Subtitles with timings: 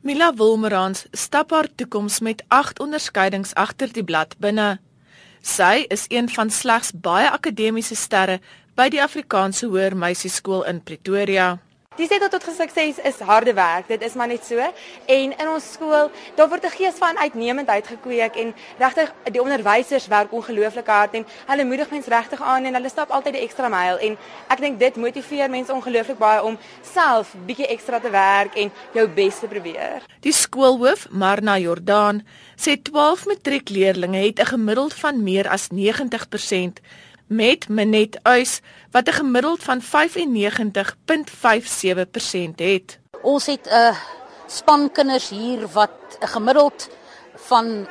[0.00, 4.78] Mila Wilmerans stap haar toekoms met 8 onderskeidings agter die blad binne.
[5.44, 8.38] Sy is een van slegs baie akademiese sterre
[8.80, 11.58] by die Afrikaanse Hoër Meisieskool in Pretoria.
[12.00, 13.88] Die sê dat tot sukses is harde werk.
[13.88, 14.56] Dit is maar net so.
[14.56, 20.06] En in ons skool, daar word 'n gees van uitnemendheid gekweek en regtig die onderwysers
[20.06, 23.68] werk ongelooflik hard en hulle moedig mense regtig aan en hulle stap altyd 'n ekstra
[23.68, 24.16] myl en
[24.48, 26.58] ek dink dit motiveer mense ongelooflik baie om
[26.92, 30.02] self bietjie ekstra te werk en jou bes te probeer.
[30.20, 32.26] Die skoolhoof, Marna Jordaan,
[32.56, 36.80] sê 12 matriekleerdlinge het 'n gemiddeld van meer as 90%
[37.30, 42.98] met Minet Uys wat 'n gemiddeld van 95.57% het.
[43.22, 43.96] Ons het 'n uh,
[44.46, 45.90] span kinders hier wat
[46.20, 46.88] 'n gemiddeld
[47.34, 47.88] van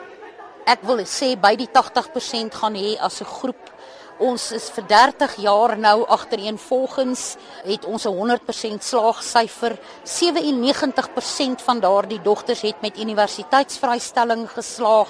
[0.66, 3.74] ek wil sê by die 80% gaan hê as 'n groep.
[4.18, 9.80] Ons is vir 30 jaar nou agtereenvolgens het ons 'n 100% slaagsyfer.
[10.04, 15.08] 97% van daardie dogters het met universiteitsvrystelling geslaag.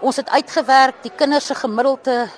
[0.00, 2.28] Ons het uitgewerk die kinders se gemiddelde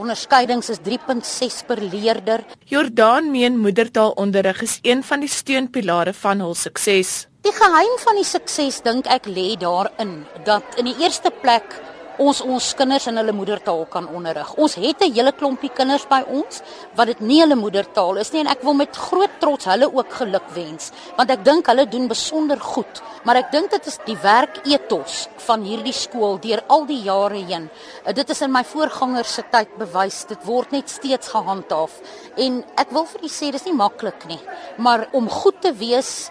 [0.00, 2.40] Onderskeidings is 3.6 per leerder.
[2.64, 7.26] Jordaan meen moedertaalonderrig is een van die steunpilare van hul sukses.
[7.44, 11.76] Die geheim van die sukses dink ek lê daarin dat in die eerste plek
[12.20, 14.52] ons ons kinders in hulle moedertaal kan onderrig.
[14.60, 16.62] Ons het 'n hele klompie kinders by ons
[16.94, 20.12] wat dit nie hulle moedertaal is nie en ek wil met groot trots hulle ook
[20.12, 23.02] geluk wens want ek dink hulle doen besonder goed.
[23.24, 27.40] Maar ek dink dit is die werk ethos van hierdie skool deur al die jare
[27.44, 27.70] heen.
[28.06, 30.24] Uh, dit is in my voorgangers se tyd bewys.
[30.24, 32.00] Dit word net steeds gehandhaaf
[32.36, 34.40] en ek wil vir u sê dis nie maklik nie,
[34.76, 36.30] maar om goed te wees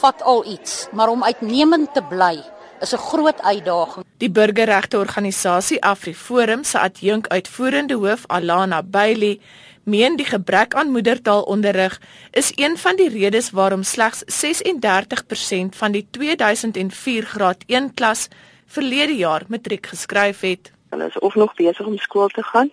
[0.00, 2.42] vat al iets, maar om uitnemend te bly
[2.80, 4.04] is 'n groot uitdaging.
[4.16, 9.40] Die burgerregte organisasie AfriForum se adjunk uitvoerende hoof Alana Bailey
[9.82, 16.06] meen die gebrek aan moedertaalonderrig is een van die redes waarom slegs 36% van die
[16.10, 18.28] 2004 graad 1 klas
[18.66, 20.72] verlede jaar matriek geskryf het.
[20.90, 22.70] Hulle is of nog besig om skool te gaan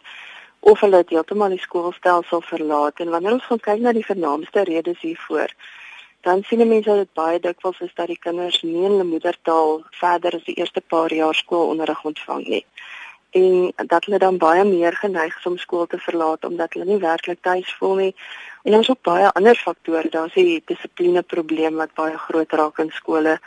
[0.59, 4.63] of hulle het heeltemal die skoolstelsel verlaat en wanneer ons gaan kyk na die vernaamste
[4.63, 5.49] redes hiervoor
[6.25, 9.83] dan sien mense dat dit baie dikwels is dat die kinders nie in hulle moedertaal
[9.99, 12.63] verder as die eerste paar jaar skoolonderrig ontvang nie.
[13.39, 16.97] En dat hulle dan baie meer geneig is om skool te verlaat omdat hulle nie
[17.03, 18.15] werklik tuis voel nie.
[18.63, 20.09] En dan is ook baie ander faktore.
[20.09, 23.37] Daar's die dissipline probleem wat baie groot raak in skole.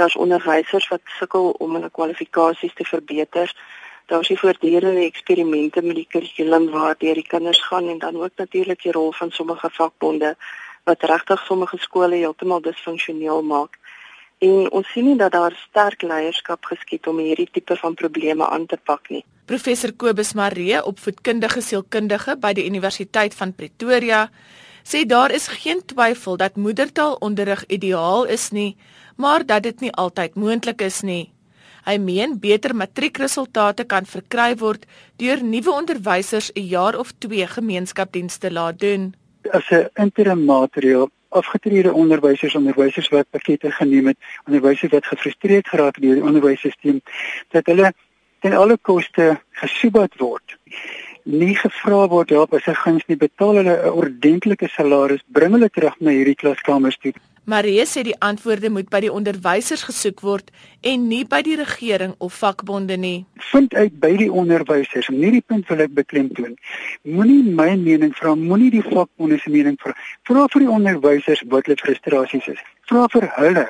[0.00, 3.52] Daar's onderwysers wat sukkel om hulle kwalifikasies te verbeter.
[4.06, 8.82] Daar's die voortdurende eksperimente met die kurrikulum waar die kinders gaan en dan ook natuurlik
[8.82, 10.36] die rol van sommige vakbonde
[10.84, 13.78] wat regtig sommige skole heeltemal disfunksioneel maak.
[14.42, 18.66] En ons sien nie dat daar sterk leierskap geskied om hierdie tipe van probleme aan
[18.66, 19.22] te pak nie.
[19.46, 24.26] Professor Kobus Maree, opvoedkundige sielkundige by die Universiteit van Pretoria,
[24.82, 28.76] sê daar is geen twyfel dat moedertaalonderrig ideaal is nie,
[29.16, 31.30] maar dat dit nie altyd moontlik is nie.
[31.86, 34.86] Hy meen beter matriekresultate kan verkry word
[35.18, 39.14] deur nuwe onderwysers 'n jaar of 2 gemeenskapsdienste laat doen
[39.50, 45.94] as 'n interim materiaal afgetrede onderwysers onderwysers wat pakkette geneem het onderwysers wat gefrustreerd geraak
[45.94, 47.00] het deur die onderwysstelsel
[47.48, 47.92] dat hulle
[48.40, 50.56] ten alle koste gesoebat word.
[51.24, 55.70] Nie gevra word help as 'n guns nie betaal hulle 'n ordentlike salaris bring hulle
[55.70, 57.12] terug na hierdie klaskamers toe
[57.44, 60.50] Marie sê die antwoorde moet by die onderwysers gesoek word
[60.86, 63.24] en nie by die regering of vakbonde nie.
[63.50, 66.52] Vind uit by die onderwysers, nie die punt wil ek beklemtoon.
[67.02, 69.90] Moenie my mening vra, moenie die vakbonde se mening vra.
[70.28, 72.60] Vra vir die onderwysers wat hulle frustrasies is.
[72.86, 73.66] Vra vir hulle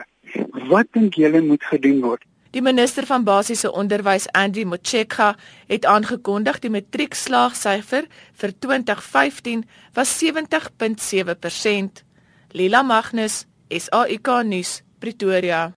[0.68, 2.26] wat dink julle moet gedoen word?
[2.52, 5.30] Die minister van basiese onderwys, Andy Motshekga,
[5.72, 8.04] het aangekondig die matriekslaagsyfer
[8.42, 9.64] vir 2015
[9.96, 12.04] was 70.7%.
[12.52, 15.72] Lila Magnus SAIK nuus Pretoria